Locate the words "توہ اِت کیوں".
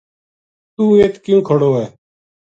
0.75-1.41